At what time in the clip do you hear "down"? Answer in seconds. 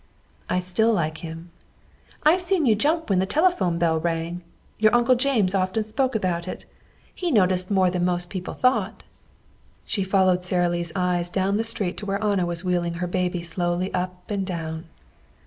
11.29-11.57, 14.43-14.85